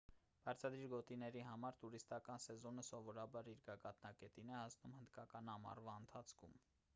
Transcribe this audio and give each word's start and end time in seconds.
բարձադիր 0.45 0.85
գոտիների 0.93 1.43
համար 1.49 1.75
տուրիստական 1.83 2.41
սեզոնը 2.45 2.85
սովորաբար 2.87 3.51
իր 3.53 3.61
գագաթնակետին 3.69 4.51
է 4.55 4.59
հասնում 4.63 4.97
հնդկական 5.01 5.53
ամառվա 5.59 6.01
ընթացքում 6.07 6.59